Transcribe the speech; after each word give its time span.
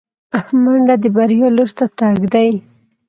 منډه 0.63 0.95
د 1.03 1.05
بریا 1.15 1.47
لور 1.55 1.69
ته 1.77 1.85
تګ 1.97 2.17
دی 2.33 2.49